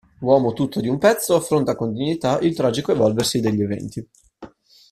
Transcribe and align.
Uomo 0.21 0.53
tutto 0.53 0.81
di 0.81 0.87
un 0.87 0.97
pezzo, 0.97 1.35
affronta 1.35 1.75
con 1.75 1.93
dignità 1.93 2.39
il 2.39 2.55
tragico 2.55 2.91
evolversi 2.91 3.39
degli 3.39 3.61
eventi. 3.61 4.09